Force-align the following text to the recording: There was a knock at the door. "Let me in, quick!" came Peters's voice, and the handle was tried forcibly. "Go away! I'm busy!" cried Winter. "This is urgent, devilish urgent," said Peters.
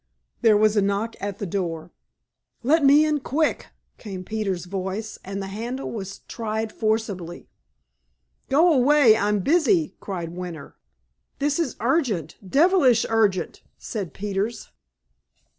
There 0.41 0.57
was 0.57 0.75
a 0.75 0.81
knock 0.81 1.15
at 1.19 1.37
the 1.37 1.45
door. 1.45 1.91
"Let 2.63 2.83
me 2.83 3.05
in, 3.05 3.19
quick!" 3.19 3.67
came 3.99 4.23
Peters's 4.23 4.65
voice, 4.65 5.19
and 5.23 5.39
the 5.43 5.53
handle 5.53 5.91
was 5.91 6.21
tried 6.27 6.71
forcibly. 6.73 7.47
"Go 8.49 8.73
away! 8.73 9.15
I'm 9.15 9.41
busy!" 9.41 9.93
cried 9.99 10.29
Winter. 10.29 10.75
"This 11.37 11.59
is 11.59 11.75
urgent, 11.79 12.35
devilish 12.43 13.05
urgent," 13.11 13.61
said 13.77 14.11
Peters. 14.15 14.71